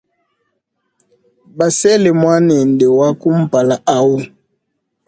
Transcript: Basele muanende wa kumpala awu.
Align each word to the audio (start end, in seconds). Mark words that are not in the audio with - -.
Basele 1.57 2.09
muanende 2.21 2.85
wa 2.99 3.09
kumpala 3.19 3.75
awu. 3.97 4.17